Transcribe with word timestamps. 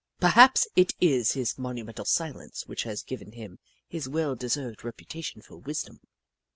Perhaps 0.19 0.67
it 0.75 0.93
is 0.99 1.33
his 1.33 1.59
monumental 1.59 2.05
silence 2.05 2.63
which 2.65 2.81
has 2.85 3.03
given 3.03 3.33
him 3.33 3.59
his 3.87 4.09
well 4.09 4.35
deserved 4.35 4.83
reputation 4.83 5.43
for 5.43 5.57
wisdom. 5.57 5.99